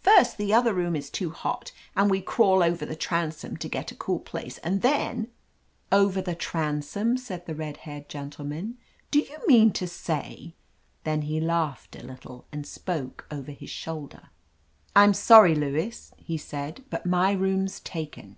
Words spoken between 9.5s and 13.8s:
to say —"Then he laughed a little and spoke over his